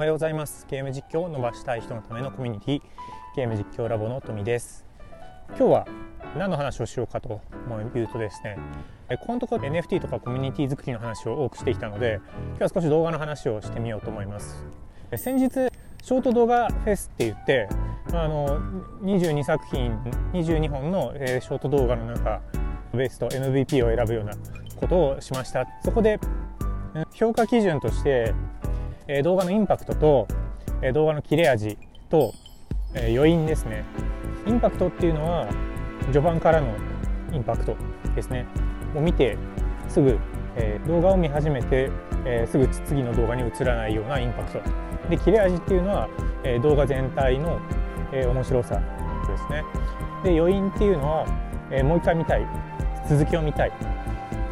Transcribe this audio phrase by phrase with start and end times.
[0.00, 0.66] おはようございます。
[0.70, 2.82] ゲーム実況を伸ばしたい人のためのコミュニティ
[3.36, 4.86] ゲーム実況ラボの富です。
[5.50, 5.86] 今日は
[6.38, 7.42] 何の話をしようかと
[7.94, 8.56] いうとですね
[9.26, 12.18] このところ NFT とかコミュニティ作りの話を多くしてきたので
[12.52, 14.64] 今日は少し動画の話をしてみようと思います。
[15.16, 17.68] 先日ショート動画フェスって言って
[18.14, 18.58] あの
[19.02, 19.94] 22作品
[20.32, 22.40] 22本のショート動画の中
[22.94, 24.32] ベスト MVP を選ぶような
[24.76, 25.66] ことをしました。
[25.84, 26.18] そこで
[27.12, 28.32] 評価基準として
[29.12, 30.28] え動画のインパクトと
[30.82, 31.76] え動画の切れ味
[32.08, 32.32] と
[32.94, 33.84] え余韻ですね。
[34.46, 35.48] インパクトっていうのは
[36.06, 36.68] 序盤からの
[37.32, 37.76] インパクト
[38.14, 38.46] ですね。
[38.94, 39.36] を見て
[39.88, 40.16] すぐ、
[40.56, 41.90] え動画を見始めて、
[42.24, 44.60] えすぐ次の動画に移らないようなインパクト。
[45.08, 46.08] で切れ味っていうのは、
[46.44, 47.58] え動画全体の、
[48.12, 48.80] え面白さ
[49.26, 49.64] ですね。
[50.22, 51.26] で余韻っていうのは、
[51.72, 52.46] えもう一回見たい。
[53.08, 53.72] 続きを見たい。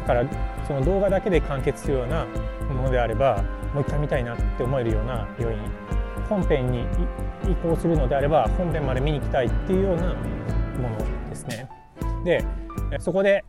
[0.01, 0.25] だから
[0.67, 2.25] その動画だけで完結するような
[2.73, 5.61] ものであればもう一回見たいなって思えるような余韻
[6.27, 6.85] 本編に
[7.49, 11.67] 移行するのであれば本編まで見に行きたいっていうようなものですね。
[12.23, 12.45] で
[12.99, 13.43] そこで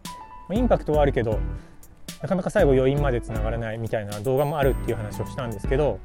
[0.53, 1.39] インパクトはあるけど
[2.23, 5.99] なかなか最後余韻までつながらないみたいな動画もあるっていう話をしたんですけど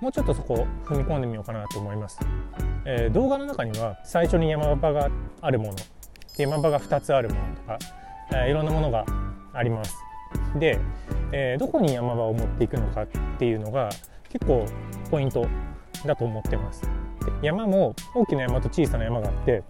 [0.00, 2.18] もうちょっとそこ踏み込んでみようかなと思います、
[2.84, 5.08] えー、動画の中には最初に山場が
[5.40, 5.76] あるもの
[6.36, 7.78] 山場が2つあるものとか、
[8.32, 9.04] えー、いろんなものが
[9.52, 9.94] あります。
[10.58, 10.78] で、
[11.32, 13.06] えー、どこに山場を持っていくのかっ
[13.38, 13.88] ていうのが
[14.28, 14.66] 結構
[15.10, 15.46] ポイント
[16.06, 16.82] だと思ってます。
[17.42, 19.62] 山も大きな山と小さな山があって、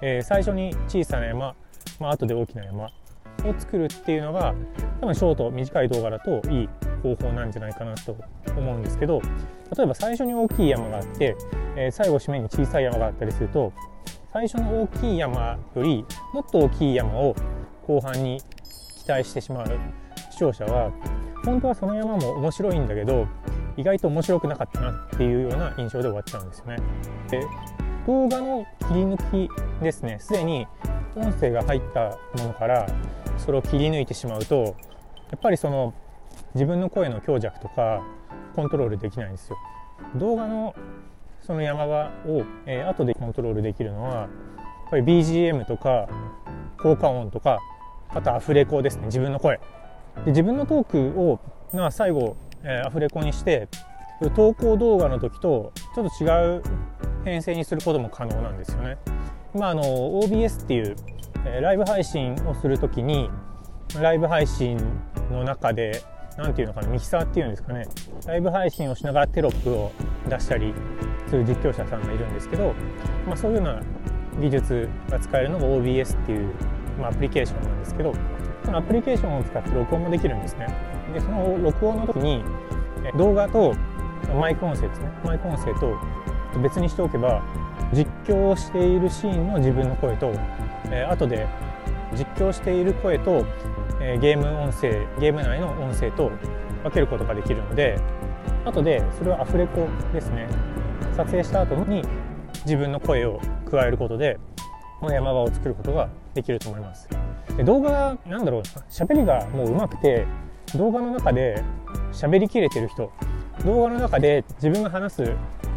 [0.00, 1.54] えー、最初に小さな山、
[2.00, 2.90] まあ後で大きな山を
[3.58, 4.54] 作るっていうのが
[5.00, 6.68] 多分ショート短い動画だといい
[7.02, 8.16] 方法なんじゃないかなと
[8.56, 9.20] 思うんですけど
[9.76, 11.36] 例えば最初に大きい山があって、
[11.76, 13.72] えー、最後締めに小さい山があったりすると
[14.32, 17.36] 最初の大きい山よりもっと大きい山を
[17.86, 18.40] 後半に
[19.04, 20.03] 期待してしまう。
[20.34, 20.90] 視聴者は
[21.44, 23.28] 本当はその山も面白いんだけど
[23.76, 26.76] 意外と面白くなかったなっていうような印象で終わっちゃうんですよね。
[27.30, 27.40] で
[28.04, 30.66] 動画の切り抜きですねすでに
[31.14, 32.86] 音声が入ったものから
[33.38, 34.76] それを切り抜いてしまうと
[35.30, 35.94] やっぱりその
[36.54, 38.02] 自分の声の強弱とか
[38.56, 39.56] コントロールできないんですよ。
[40.16, 40.74] 動画の
[41.42, 44.28] その山場を、えー、後でコントロールできるのはやっ
[44.90, 46.08] ぱり BGM とか
[46.82, 47.60] 効果音とか
[48.08, 49.60] あとアフレコですね自分の声
[50.24, 51.40] で自分のトークを
[51.72, 53.68] な最後、えー、アフレコにして
[54.36, 56.62] 投稿動画の時とちょっと違う
[57.24, 58.98] 編成にすることも可能なんですよね。
[59.54, 60.96] まあ、あの OBS っていう、
[61.44, 63.30] えー、ライブ配信をする時に
[64.00, 64.78] ライブ配信
[65.30, 66.02] の中で
[66.36, 67.86] 何て言うのかなミキサーっていうんですかね
[68.26, 69.92] ライブ配信をしながらテロップを
[70.28, 70.74] 出したり
[71.28, 72.74] する実況者さんがいるんですけど、
[73.26, 73.82] まあ、そういうような
[74.40, 76.52] 技術が使えるのが OBS っていう、
[76.98, 78.12] まあ、アプリケーションなんですけど
[78.64, 80.66] そのアプリケーションを使って録音もできるんですね。
[81.12, 82.44] でその録音の時に
[83.16, 83.74] 動画と
[84.38, 85.10] マイク音声ですね。
[85.24, 85.96] マイク音声と
[86.62, 87.42] 別にしておけば
[87.92, 90.32] 実況をしているシーンの自分の声と、
[90.86, 91.46] えー、後で
[92.12, 93.44] 実況している声と、
[94.00, 96.30] えー、ゲーム音声ゲーム内の音声と
[96.82, 97.98] 分けることができるので
[98.64, 100.48] 後でそれはアフレコですね。
[101.16, 102.02] 撮影した後に
[102.64, 104.38] 自分の声を加えることで
[105.00, 107.23] この山場を作ることができると思います。
[107.56, 110.26] で動画なんだろう喋りがもう上手くて
[110.76, 111.62] 動画の中で
[112.12, 113.12] 喋りきれてる人。
[113.64, 115.32] 動画の中で自分が話す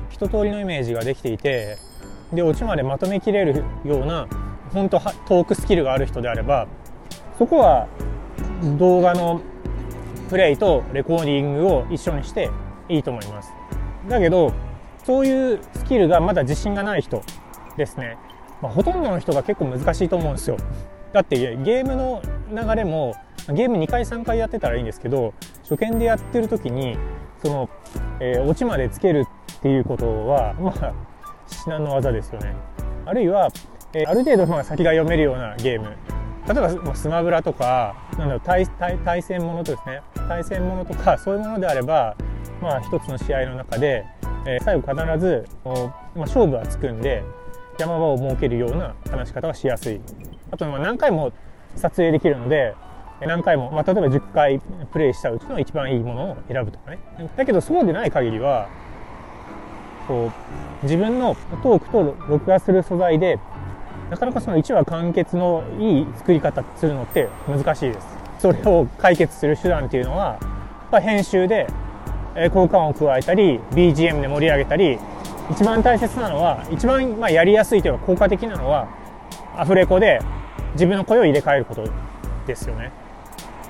[0.09, 1.77] 一通りのイメージができていて
[2.33, 4.27] でオチまでまとめきれるような
[4.73, 6.67] 本当トークスキルがある人であれば
[7.37, 7.87] そこは
[8.77, 9.41] 動画の
[10.29, 12.49] プレイとレコーディングを一緒にして
[12.89, 13.53] いいと思います。
[14.09, 14.51] だけど
[15.05, 17.21] そういうスキルがまだ自信がない人
[17.77, 18.17] ですね、
[18.61, 20.57] まあ、ほとんどの人が結構難しいと思うんですよ。
[21.17, 23.15] だってゲームの流れも
[23.47, 25.33] ゲーム2回3回やってたらいいんですけど
[25.63, 26.95] 初見でやってる時に
[27.41, 27.69] その、
[28.19, 29.25] えー、オチまでつける
[29.57, 30.93] っていうことはまあ
[31.47, 32.53] 至難の技ですよね。
[33.05, 33.49] あるいは、
[33.93, 35.95] えー、ある程度まあ先が読めるようなゲーム。
[36.47, 40.01] 例えば、まあ、スマブラとかなんだろう対対対戦ものとですね。
[40.27, 42.15] 対戦ものとかそういうものであれば
[42.61, 44.05] まあ一つの試合の中で、
[44.45, 47.23] えー、最後必ず、まあ、勝負はつくんで
[47.79, 49.99] 山場を設けるような話し方がしやすい。
[50.51, 51.31] あと何回も
[51.75, 52.75] 撮影できるので
[53.21, 54.59] 何回も、まあ、例えば10回
[54.91, 56.99] プレイしたうちの一番いいものを選ぶとかね。
[57.35, 58.69] だけどそうでない限りは
[60.07, 60.31] こ
[60.81, 63.39] う自分のトークと録画する素材で
[64.09, 68.07] なかなかその1話完結のいい作り方するのって難しいです。
[68.39, 70.37] それを解決する手段っていうのは
[70.91, 71.67] やっ編集で
[72.53, 74.99] 効果音を加えたり BGM で盛り上げたり
[75.49, 78.87] 一番大切なのは一番まあやりやすいというか効果的なのは
[79.59, 80.19] アフレコで
[80.73, 81.87] 自分の声を入れ替えること
[82.45, 82.91] ですよね。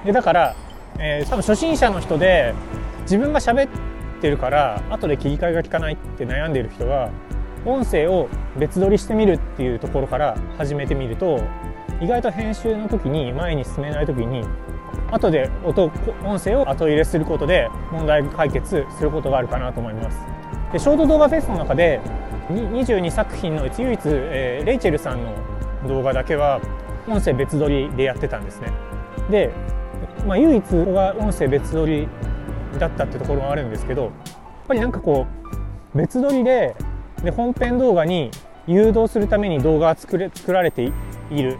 [0.05, 0.55] でだから、
[0.99, 2.53] えー、多分初心者の人で
[3.01, 3.69] 自分が喋っ
[4.17, 7.11] ってるから後で切り替えが効かないって悩んでいる人は
[7.65, 11.39] 音声を別撮りしてみるっていうところから始めてみると
[12.01, 14.43] 意外と編集の時に前に進めない時に
[15.11, 15.91] 後で音
[16.23, 20.19] 音声を後入れすることで問題解決することがあるかなと思います。
[20.71, 22.01] でショート動画フェスの中で
[22.49, 25.33] 22作品のうち唯一、えー、レイチェルさんの
[25.87, 26.61] 動画だけは
[27.07, 28.71] 音声別撮りでやってたんですね。
[29.29, 29.51] で、
[30.25, 32.07] まあ、唯一が音声別撮り
[32.79, 34.11] だったってところがあるんですけどやっ
[34.67, 35.25] ぱりなんかこ
[35.93, 36.75] う別撮りで
[37.23, 38.31] で本編動画に
[38.67, 40.91] 誘導するために動画が作れ作られて
[41.31, 41.57] いる。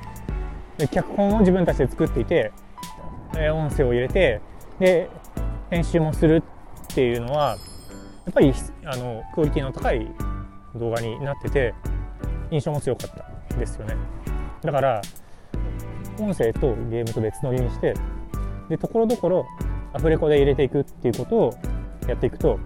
[0.78, 2.52] で脚本を自分たちで作っていて、
[3.34, 4.42] 音声を入れて
[4.80, 5.10] で
[5.72, 6.44] 編集もする
[6.84, 7.58] っていうのは
[8.26, 8.54] やっぱり
[8.86, 10.08] あのクオリティの高い
[10.76, 11.74] 動画になってて
[12.52, 13.37] 印象も強かった。
[13.58, 13.96] ですよね。
[14.62, 15.02] だから
[16.20, 17.94] 音声とゲームと別撮りにして
[18.70, 19.46] でところどころ
[19.94, 21.54] アフレコで入れていくっていうことを
[22.08, 22.60] やっていくと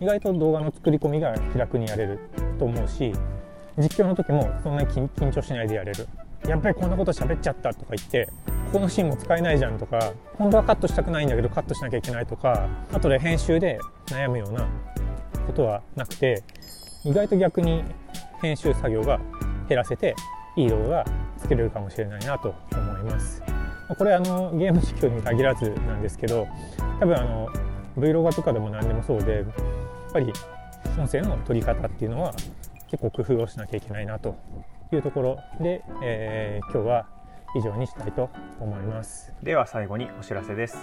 [0.00, 2.18] 意外と動画の作り込みが気楽にやれる
[2.58, 3.12] と思うし
[3.78, 6.06] 実況の時もそんなに緊張しないでやれる。
[6.46, 8.28] やっぱりこんなこと喋っちゃったとか言って
[8.66, 14.68] ここのシーンも使えないじゃんとか本当はカットしたくないんだけどカットしなきゃいけないとか後で編集で悩むような
[15.46, 16.42] ことはなくて
[17.04, 17.82] 意外と逆に
[18.42, 19.20] 編集作業が
[19.74, 20.14] 減らせて
[20.56, 21.04] いい動画が
[21.38, 23.42] 作れるかもしれないなと思います。
[23.98, 26.46] これあのゲーム実況に限らずなんですけど
[27.00, 27.48] 多分あの
[27.98, 29.44] Vlog とかでも何でもそうでやっ
[30.12, 30.32] ぱり
[30.96, 32.32] 音声の取り方っていうのは
[32.90, 34.36] 結構工夫をしなきゃいけないなと
[34.92, 37.06] いうところで、えー、今日は
[37.56, 38.30] 以上にしたいと
[38.60, 39.32] 思います。
[39.42, 40.78] では最後にお知らせです。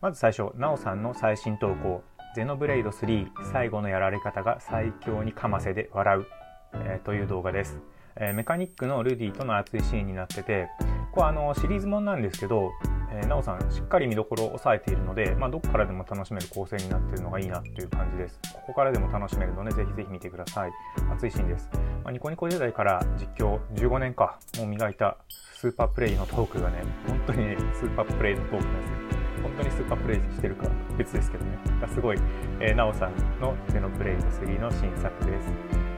[0.00, 2.02] まず最初なおさんの最新投稿
[2.34, 6.26] ゼノブレイド3最後のやられ方が最強にかませで笑う、
[6.74, 7.80] えー、という動画です。
[8.16, 10.68] えー、メカニックのルディとの熱いシーンになってて
[11.12, 12.72] これあのシリーズもんなんですけど、
[13.12, 18.40] えー、なおさんしっかり見どころを抑えているので、まあ、どこからでも楽しめる構成になっているのがいいなという感じです。
[18.52, 20.72] ここからでも楽しめるのでぜひぜひ見てください。
[21.12, 21.68] 熱いシーンです、
[22.02, 28.96] まあ、ニコニコ時代から実況15年かもう磨いたスーパープレイのトークがね本当にスーパープレイのトークなんですよ。
[29.42, 30.66] 本当にスーパープレイしてるか
[30.98, 31.58] 別ですけどね。
[31.80, 32.18] がすごい、
[32.60, 35.48] えー、なおさんのゼノプレイド3の新作です。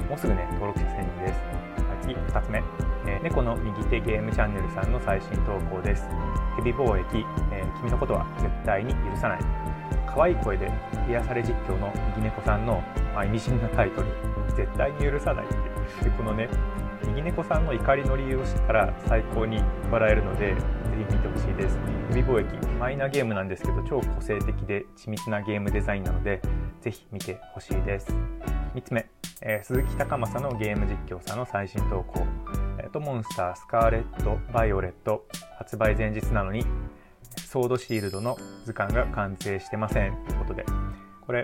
[0.09, 1.86] もうすぐね登録者1000人です。
[2.03, 2.63] 次2つ目、
[3.07, 6.07] えー、猫の右手ゲームチャンネルさんの最新投稿です。
[6.57, 7.19] ヘビ貿易、
[7.53, 9.39] えー、君のことは絶対に許さない。
[10.07, 10.71] 可愛い声で
[11.09, 12.83] 癒され実況の右猫さんの、
[13.15, 14.09] まあ、意味深なタイトル。
[14.57, 16.05] 絶対に許さないって。
[16.05, 16.49] でこのね
[17.07, 20.61] 右猫さんの怒りの理由を知ったら最高に笑えるのでぜ
[21.09, 21.79] ひ見てほしいです。
[22.11, 22.67] ヘビ貿易。
[22.79, 26.41] マイナーゲームなんですけど超個性的で緻密なゲームデザインなので
[26.81, 28.15] ぜひ見てほしいです。
[28.75, 29.16] 3つ目。
[29.49, 32.27] えー、鈴木高政のゲーム実況さんの最新投稿、
[32.81, 35.25] えーと、モンスタースカーレット・バイオレット
[35.57, 36.65] 発売前日なのに
[37.47, 40.17] ソードシールドの図鑑が完成してません。
[40.27, 40.65] ということで。
[41.25, 41.43] これ、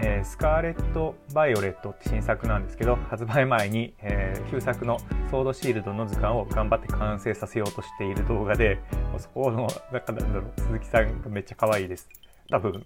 [0.00, 4.98] えー、スカーレット・バイオレットって新作なんですけど発売前に、えー、旧作の
[5.30, 8.80] ソードシールドの図鑑を頑張って完成させようとしている動画で
[9.18, 12.08] そこの中なんだろう鈴木さんがめっちゃ可愛いです。
[12.50, 12.84] 多分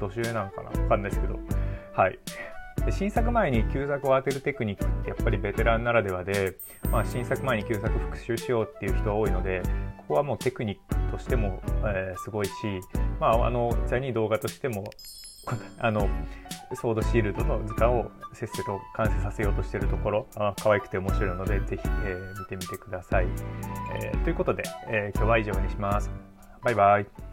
[0.00, 0.82] 僕年上なのかな？
[0.82, 1.38] わかんないですけど。
[1.94, 2.18] はい。
[2.84, 6.56] で新作前に旧作を当てるテクニックってやっぱりベテランならではで、
[6.90, 9.62] まあ、新作前に旧作復習しようっていう人が多いので
[9.98, 12.52] ここはもうテクニックとしても、えー、すごいし、
[13.20, 14.84] まあ、あの実際に動画としても
[15.78, 16.08] あの
[16.74, 23.26] ソードシールドの図鑑をせっせと完成させようとしてるところあ可愛くて面白いのでぜひ、えー、見てみてください、
[24.00, 26.10] えー、ということで、え今日は以上にします。
[26.62, 27.31] バイバイ。